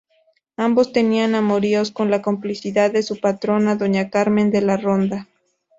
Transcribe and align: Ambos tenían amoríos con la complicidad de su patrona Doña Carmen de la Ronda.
Ambos 0.57 0.93
tenían 0.93 1.35
amoríos 1.35 1.91
con 1.91 2.09
la 2.09 2.23
complicidad 2.23 2.89
de 2.91 3.03
su 3.03 3.19
patrona 3.19 3.75
Doña 3.75 4.09
Carmen 4.09 4.49
de 4.49 4.61
la 4.63 4.75
Ronda. 4.75 5.27